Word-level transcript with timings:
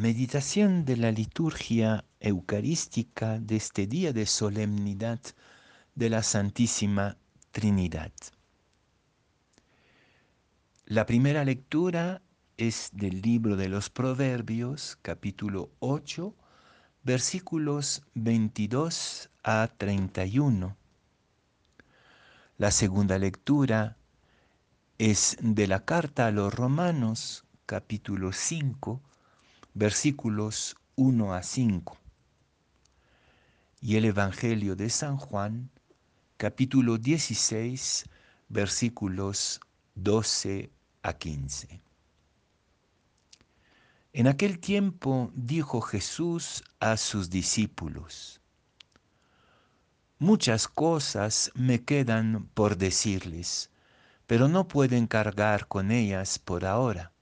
Meditación 0.00 0.86
de 0.86 0.96
la 0.96 1.12
liturgia 1.12 2.06
eucarística 2.20 3.38
de 3.38 3.56
este 3.56 3.86
día 3.86 4.14
de 4.14 4.24
solemnidad 4.24 5.20
de 5.94 6.08
la 6.08 6.22
Santísima 6.22 7.18
Trinidad. 7.50 8.10
La 10.86 11.04
primera 11.04 11.44
lectura 11.44 12.22
es 12.56 12.88
del 12.94 13.20
libro 13.20 13.56
de 13.56 13.68
los 13.68 13.90
Proverbios, 13.90 14.96
capítulo 15.02 15.70
8, 15.80 16.34
versículos 17.02 18.02
22 18.14 19.28
a 19.44 19.68
31. 19.76 20.78
La 22.56 22.70
segunda 22.70 23.18
lectura 23.18 23.98
es 24.96 25.36
de 25.42 25.66
la 25.66 25.84
carta 25.84 26.28
a 26.28 26.30
los 26.30 26.54
Romanos, 26.54 27.44
capítulo 27.66 28.32
5, 28.32 29.02
versículos 29.74 30.76
1 30.96 31.34
a 31.34 31.42
5. 31.42 31.98
Y 33.80 33.96
el 33.96 34.04
Evangelio 34.04 34.76
de 34.76 34.90
San 34.90 35.16
Juan, 35.16 35.70
capítulo 36.36 36.98
16, 36.98 38.04
versículos 38.48 39.60
12 39.94 40.70
a 41.02 41.12
15. 41.12 41.80
En 44.12 44.26
aquel 44.26 44.58
tiempo 44.58 45.30
dijo 45.34 45.80
Jesús 45.80 46.64
a 46.80 46.96
sus 46.96 47.30
discípulos, 47.30 48.40
Muchas 50.18 50.68
cosas 50.68 51.50
me 51.54 51.84
quedan 51.84 52.50
por 52.52 52.76
decirles, 52.76 53.70
pero 54.26 54.48
no 54.48 54.68
pueden 54.68 55.06
cargar 55.06 55.68
con 55.68 55.90
ellas 55.90 56.38
por 56.38 56.66
ahora. 56.66 57.12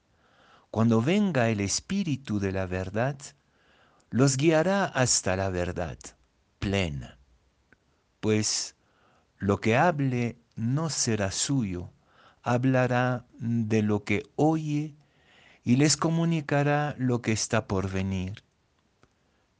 Cuando 0.71 1.01
venga 1.01 1.49
el 1.49 1.61
Espíritu 1.61 2.39
de 2.39 2.51
la 2.51 2.67
verdad, 2.67 3.17
los 4.11 4.37
guiará 4.37 4.85
hasta 4.85 5.35
la 5.35 5.49
verdad 5.49 5.97
plena, 6.59 7.17
pues 8.19 8.75
lo 9.37 9.59
que 9.61 9.77
hable 9.77 10.37
no 10.55 10.89
será 10.89 11.31
suyo, 11.31 11.91
hablará 12.43 13.25
de 13.39 13.81
lo 13.81 14.03
que 14.03 14.23
oye 14.35 14.95
y 15.63 15.77
les 15.77 15.97
comunicará 15.97 16.95
lo 16.97 17.21
que 17.21 17.31
está 17.31 17.65
por 17.65 17.89
venir. 17.89 18.43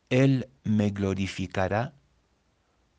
Él 0.10 0.50
me 0.64 0.90
glorificará 0.90 1.94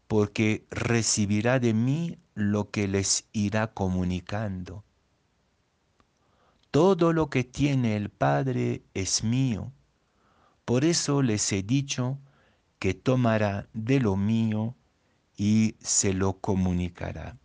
porque 0.08 0.66
recibirá 0.70 1.60
de 1.60 1.74
mí 1.74 2.18
lo 2.34 2.70
que 2.70 2.88
les 2.88 3.28
irá 3.32 3.68
comunicando. 3.72 4.84
Todo 6.70 7.12
lo 7.12 7.30
que 7.30 7.42
tiene 7.42 7.96
el 7.96 8.10
Padre 8.10 8.82
es 8.94 9.24
mío. 9.24 9.72
Por 10.64 10.84
eso 10.84 11.22
les 11.22 11.52
he 11.52 11.62
dicho 11.62 12.18
que 12.78 12.94
tomará 12.94 13.68
de 13.72 13.98
lo 13.98 14.16
mío 14.16 14.76
y 15.36 15.76
se 15.80 16.12
lo 16.12 16.34
comunicará. 16.34 17.36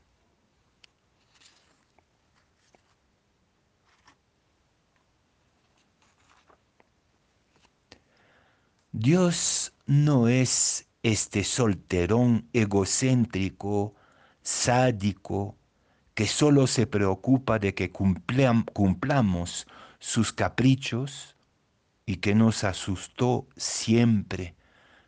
Dios 8.92 9.74
no 9.88 10.28
es 10.30 10.88
este 11.04 11.44
solterón 11.44 12.48
egocéntrico, 12.54 13.94
sádico, 14.42 15.58
que 16.16 16.28
solo 16.28 16.66
se 16.66 16.88
preocupa 16.88 17.60
de 17.60 17.76
que 17.76 17.92
cumplamos 17.92 19.68
sus 20.00 20.32
caprichos 20.32 21.36
y 22.06 22.18
que 22.18 22.34
nos 22.34 22.64
asustó 22.64 23.48
siempre 23.58 24.56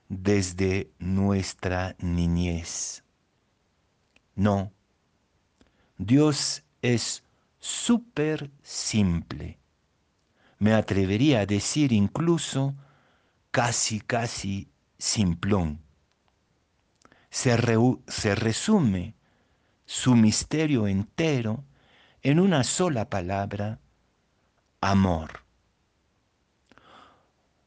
desde 0.10 0.92
nuestra 1.00 1.96
niñez. 2.00 3.04
No, 4.36 4.74
Dios 5.98 6.64
es 6.82 7.24
súper 7.60 8.52
simple. 8.62 9.58
Me 10.60 10.74
atrevería 10.74 11.42
a 11.42 11.46
decir 11.46 11.94
incluso 11.94 12.76
casi, 13.52 14.02
casi 14.02 14.70
simplón. 14.98 15.80
Se, 17.30 17.56
se 18.08 18.36
resume 18.36 19.17
su 19.88 20.16
misterio 20.16 20.86
entero 20.86 21.64
en 22.22 22.42
una 22.42 22.66
sola 22.66 23.10
palabra, 23.10 23.80
amor. 24.82 25.46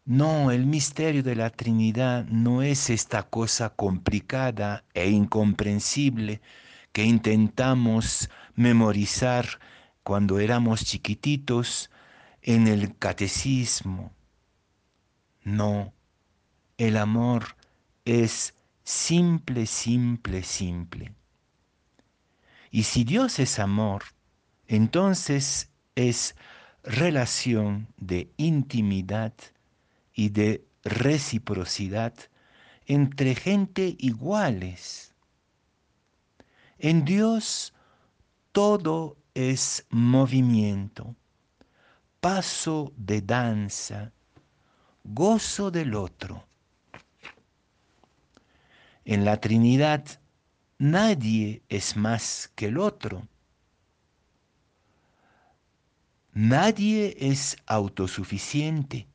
No, 0.05 0.51
el 0.51 0.67
misterio 0.67 1.23
de 1.23 1.35
la 1.35 1.49
Trinidad 1.49 2.27
no 2.27 2.61
es 2.61 2.91
esta 2.91 3.23
cosa 3.23 3.71
complicada 3.71 4.85
e 4.93 5.09
incomprensible 5.09 6.43
que 6.93 7.05
intentamos 7.05 8.29
memorizar 8.55 9.47
cuando 10.03 10.41
éramos 10.41 10.85
chiquititos 10.85 11.91
en 12.43 12.69
el 12.69 12.99
catecismo. 12.99 14.13
No, 15.43 15.95
el 16.77 16.99
amor 16.99 17.57
es 18.05 18.55
simple, 18.85 19.65
simple, 19.65 20.43
simple. 20.43 21.15
Y 22.71 22.85
si 22.85 23.05
Dios 23.05 23.39
es 23.39 23.59
amor, 23.59 24.05
entonces 24.67 25.71
es 25.97 26.37
relación 26.85 27.89
de 27.97 28.31
intimidad 28.37 29.35
y 30.15 30.29
de 30.31 30.65
reciprocidad 30.85 32.15
entre 32.87 33.35
gente 33.35 33.97
iguales. 33.99 35.15
En 36.79 37.05
Dios 37.05 37.75
todo 38.53 39.17
es 39.35 39.87
movimiento, 39.91 41.17
paso 42.21 42.93
de 42.97 43.21
danza, 43.21 44.13
gozo 45.05 45.71
del 45.71 45.95
otro. 45.95 46.47
En 49.05 49.25
la 49.25 49.41
Trinidad 49.41 50.05
nadie 50.81 51.63
es 51.69 51.95
más 51.95 52.51
que 52.55 52.67
el 52.67 52.79
otro. 52.79 53.29
Nadie 56.33 57.17
es 57.21 57.59
autosuficiente. 57.67 59.07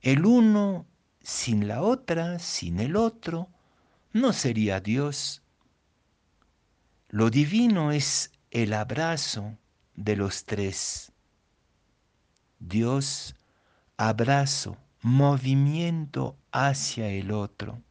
El 0.00 0.24
uno 0.24 0.86
sin 1.20 1.68
la 1.68 1.82
otra, 1.82 2.38
sin 2.38 2.80
el 2.80 2.96
otro, 2.96 3.50
no 4.14 4.32
sería 4.32 4.80
Dios. 4.80 5.42
Lo 7.10 7.28
divino 7.28 7.92
es 7.92 8.32
el 8.50 8.72
abrazo 8.72 9.58
de 9.94 10.16
los 10.16 10.46
tres. 10.46 11.12
Dios 12.60 13.36
abrazo, 13.98 14.78
movimiento 15.02 16.38
hacia 16.50 17.08
el 17.10 17.30
otro. 17.30 17.82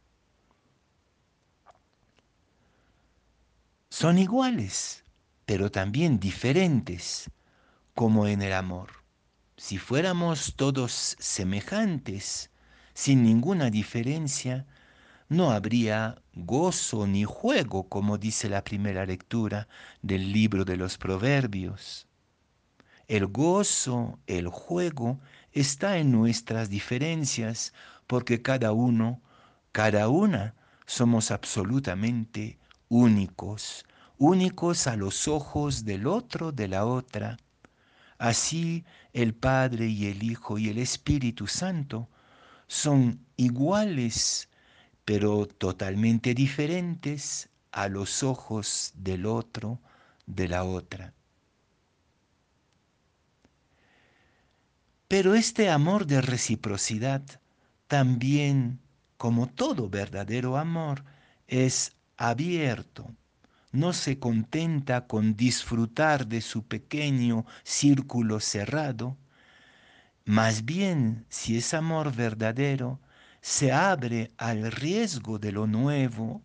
Son 3.96 4.18
iguales, 4.18 5.04
pero 5.46 5.70
también 5.70 6.18
diferentes, 6.18 7.30
como 7.94 8.26
en 8.26 8.42
el 8.42 8.52
amor. 8.52 8.90
Si 9.56 9.78
fuéramos 9.78 10.56
todos 10.56 11.14
semejantes, 11.20 12.50
sin 12.92 13.22
ninguna 13.22 13.70
diferencia, 13.70 14.66
no 15.28 15.52
habría 15.52 16.20
gozo 16.32 17.06
ni 17.06 17.22
juego, 17.22 17.88
como 17.88 18.18
dice 18.18 18.48
la 18.48 18.64
primera 18.64 19.06
lectura 19.06 19.68
del 20.02 20.32
libro 20.32 20.64
de 20.64 20.76
los 20.76 20.98
Proverbios. 20.98 22.08
El 23.06 23.28
gozo, 23.28 24.18
el 24.26 24.48
juego, 24.48 25.20
está 25.52 25.98
en 25.98 26.10
nuestras 26.10 26.68
diferencias, 26.68 27.72
porque 28.08 28.42
cada 28.42 28.72
uno, 28.72 29.22
cada 29.70 30.08
una, 30.08 30.56
somos 30.84 31.30
absolutamente 31.30 32.58
únicos, 32.94 33.84
únicos 34.18 34.86
a 34.86 34.94
los 34.94 35.26
ojos 35.26 35.84
del 35.84 36.06
otro, 36.06 36.52
de 36.52 36.68
la 36.68 36.86
otra. 36.86 37.36
Así 38.18 38.84
el 39.12 39.34
Padre 39.34 39.88
y 39.88 40.06
el 40.06 40.22
Hijo 40.22 40.58
y 40.58 40.68
el 40.68 40.78
Espíritu 40.78 41.48
Santo 41.48 42.08
son 42.68 43.18
iguales, 43.36 44.48
pero 45.04 45.46
totalmente 45.46 46.34
diferentes 46.34 47.48
a 47.72 47.88
los 47.88 48.22
ojos 48.22 48.92
del 48.94 49.26
otro, 49.26 49.80
de 50.26 50.46
la 50.46 50.62
otra. 50.62 51.12
Pero 55.08 55.34
este 55.34 55.68
amor 55.68 56.06
de 56.06 56.20
reciprocidad 56.20 57.22
también, 57.88 58.78
como 59.16 59.48
todo 59.48 59.88
verdadero 59.88 60.56
amor, 60.56 61.04
es 61.48 61.96
abierto. 62.16 63.14
No 63.72 63.92
se 63.92 64.18
contenta 64.18 65.06
con 65.06 65.36
disfrutar 65.36 66.26
de 66.26 66.40
su 66.40 66.64
pequeño 66.66 67.46
círculo 67.64 68.40
cerrado, 68.40 69.16
Más 70.26 70.64
bien, 70.64 71.26
si 71.28 71.56
es 71.58 71.74
amor 71.74 72.14
verdadero, 72.14 73.00
se 73.40 73.72
abre 73.72 74.32
al 74.38 74.72
riesgo 74.72 75.38
de 75.38 75.52
lo 75.52 75.66
nuevo, 75.66 76.42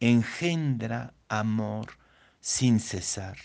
engendra 0.00 1.14
amor 1.28 1.98
sin 2.40 2.80
cesar. 2.80 3.36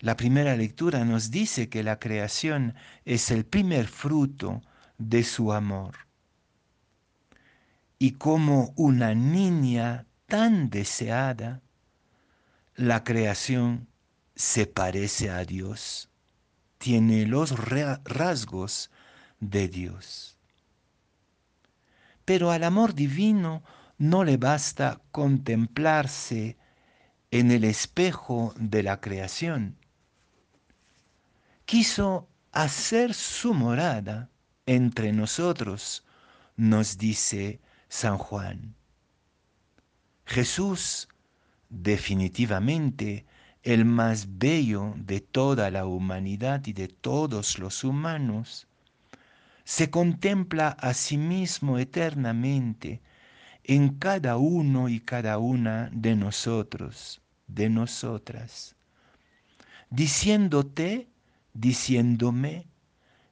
La 0.00 0.16
primera 0.16 0.56
lectura 0.56 1.04
nos 1.04 1.30
dice 1.30 1.68
que 1.68 1.82
la 1.82 1.98
creación 1.98 2.74
es 3.04 3.30
el 3.30 3.44
primer 3.46 3.86
fruto 3.86 4.62
de 4.98 5.24
su 5.24 5.52
amor. 5.52 6.09
Y 8.02 8.12
como 8.12 8.72
una 8.76 9.14
niña 9.14 10.06
tan 10.24 10.70
deseada, 10.70 11.60
la 12.74 13.04
creación 13.04 13.88
se 14.34 14.64
parece 14.66 15.28
a 15.28 15.44
Dios, 15.44 16.08
tiene 16.78 17.26
los 17.26 17.52
rasgos 18.04 18.90
de 19.38 19.68
Dios. 19.68 20.38
Pero 22.24 22.50
al 22.50 22.64
amor 22.64 22.94
divino 22.94 23.62
no 23.98 24.24
le 24.24 24.38
basta 24.38 25.02
contemplarse 25.10 26.56
en 27.30 27.50
el 27.50 27.64
espejo 27.64 28.54
de 28.56 28.82
la 28.82 28.98
creación. 29.02 29.76
Quiso 31.66 32.30
hacer 32.50 33.12
su 33.12 33.52
morada 33.52 34.30
entre 34.64 35.12
nosotros, 35.12 36.02
nos 36.56 36.96
dice 36.96 37.60
San 37.92 38.18
Juan. 38.18 38.76
Jesús, 40.24 41.08
definitivamente 41.68 43.26
el 43.64 43.84
más 43.84 44.38
bello 44.38 44.94
de 44.96 45.20
toda 45.20 45.72
la 45.72 45.86
humanidad 45.86 46.64
y 46.66 46.72
de 46.72 46.86
todos 46.86 47.58
los 47.58 47.82
humanos, 47.82 48.68
se 49.64 49.90
contempla 49.90 50.68
a 50.68 50.94
sí 50.94 51.16
mismo 51.16 51.78
eternamente 51.78 53.00
en 53.64 53.98
cada 53.98 54.36
uno 54.36 54.88
y 54.88 55.00
cada 55.00 55.38
una 55.38 55.90
de 55.92 56.14
nosotros, 56.14 57.20
de 57.48 57.70
nosotras, 57.70 58.76
diciéndote, 59.90 61.08
diciéndome, 61.54 62.68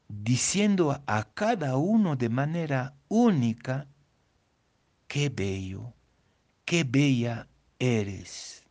diciendo 0.09 1.01
a 1.07 1.25
cada 1.33 1.77
uno 1.77 2.17
de 2.17 2.29
manera 2.29 2.97
única, 3.07 3.87
qué 5.09 5.31
bello, 5.31 5.95
qué 6.65 6.85
bella 6.85 7.49
eres. 7.79 8.63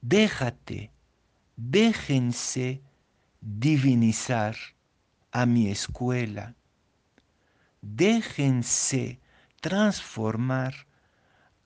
Déjate, 0.00 0.90
déjense 1.56 2.82
divinizar 3.40 4.56
a 5.32 5.44
mi 5.46 5.70
escuela. 5.70 6.54
Déjense 7.82 9.20
transformar 9.60 10.86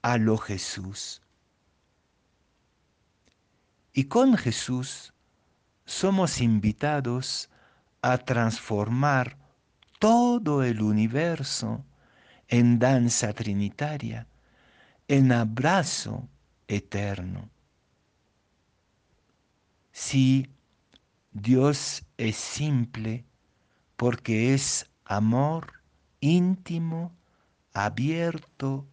a 0.01 0.17
lo 0.17 0.37
Jesús. 0.37 1.21
Y 3.93 4.05
con 4.05 4.37
Jesús 4.37 5.13
somos 5.85 6.41
invitados 6.41 7.49
a 8.01 8.17
transformar 8.17 9.37
todo 9.99 10.63
el 10.63 10.81
universo 10.81 11.85
en 12.51 12.79
danza 12.79 13.33
trinitaria, 13.33 14.27
en 15.07 15.31
abrazo 15.31 16.27
eterno. 16.67 17.49
Si 19.93 20.49
Dios 21.31 22.03
es 22.17 22.35
simple 22.35 23.25
porque 23.95 24.53
es 24.53 24.85
amor 25.05 25.81
íntimo, 26.19 27.15
abierto, 27.73 28.85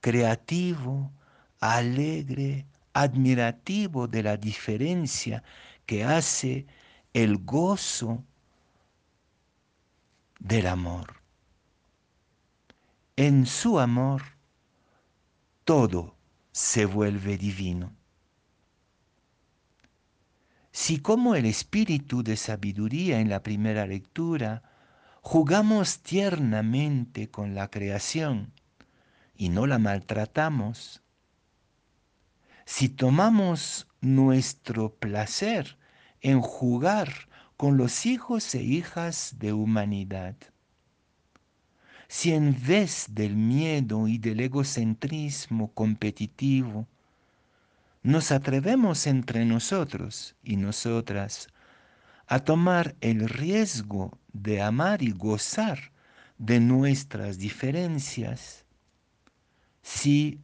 creativo, 0.00 1.10
alegre, 1.58 2.64
admirativo 2.92 4.06
de 4.06 4.22
la 4.22 4.36
diferencia 4.36 5.42
que 5.84 6.04
hace 6.04 6.66
el 7.12 7.38
gozo 7.38 8.24
del 10.38 10.68
amor. 10.68 11.17
En 13.20 13.46
su 13.46 13.80
amor 13.80 14.22
todo 15.64 16.14
se 16.52 16.84
vuelve 16.84 17.36
divino. 17.36 17.96
Si 20.70 21.00
como 21.00 21.34
el 21.34 21.44
espíritu 21.44 22.22
de 22.22 22.36
sabiduría 22.36 23.18
en 23.18 23.28
la 23.28 23.42
primera 23.42 23.88
lectura 23.88 24.62
jugamos 25.20 25.98
tiernamente 25.98 27.28
con 27.28 27.56
la 27.56 27.72
creación 27.72 28.52
y 29.34 29.48
no 29.48 29.66
la 29.66 29.80
maltratamos, 29.80 31.02
si 32.66 32.88
tomamos 32.88 33.88
nuestro 34.00 34.94
placer 34.94 35.76
en 36.20 36.40
jugar 36.40 37.12
con 37.56 37.78
los 37.78 38.06
hijos 38.06 38.54
e 38.54 38.62
hijas 38.62 39.34
de 39.40 39.52
humanidad, 39.52 40.36
si 42.08 42.32
en 42.32 42.56
vez 42.66 43.06
del 43.10 43.36
miedo 43.36 44.08
y 44.08 44.16
del 44.16 44.40
egocentrismo 44.40 45.72
competitivo, 45.74 46.88
nos 48.02 48.32
atrevemos 48.32 49.06
entre 49.06 49.44
nosotros 49.44 50.34
y 50.42 50.56
nosotras 50.56 51.48
a 52.26 52.40
tomar 52.40 52.96
el 53.02 53.28
riesgo 53.28 54.18
de 54.32 54.62
amar 54.62 55.02
y 55.02 55.10
gozar 55.10 55.92
de 56.38 56.60
nuestras 56.60 57.38
diferencias, 57.38 58.64
si 59.82 60.40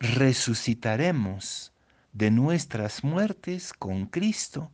resucitaremos 0.00 1.72
de 2.12 2.30
nuestras 2.30 3.04
muertes 3.04 3.72
con 3.72 4.06
Cristo, 4.06 4.70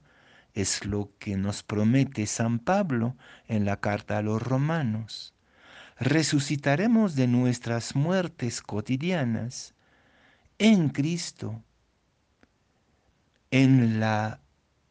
es 0.54 0.84
lo 0.84 1.12
que 1.20 1.36
nos 1.36 1.62
promete 1.62 2.26
San 2.26 2.58
Pablo 2.58 3.16
en 3.46 3.64
la 3.64 3.78
carta 3.78 4.18
a 4.18 4.22
los 4.22 4.42
romanos 4.42 5.34
resucitaremos 6.00 7.14
de 7.14 7.26
nuestras 7.28 7.94
muertes 7.94 8.62
cotidianas 8.62 9.74
en 10.58 10.88
Cristo, 10.88 11.62
en 13.50 14.00
la 14.00 14.40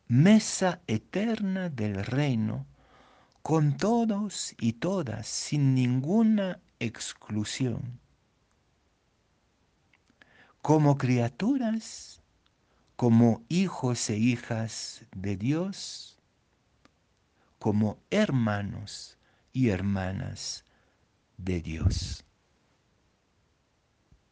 mesa 0.08 0.82
eterna 0.86 1.70
del 1.70 2.06
reino, 2.06 2.68
con 3.42 3.76
todos 3.76 4.54
y 4.60 4.74
todas, 4.74 5.26
sin 5.26 5.74
ninguna 5.74 6.60
exclusión. 6.80 8.00
Como 10.62 10.96
criaturas, 11.00 12.22
como 12.96 13.42
hijos 13.50 14.12
e 14.12 14.18
hijas 14.18 15.06
de 15.16 15.38
Dios, 15.38 16.20
como 17.58 17.98
hermanos 18.12 19.18
y 19.52 19.70
hermanas 19.70 20.66
de 21.40 21.62
Dios. 21.62 22.26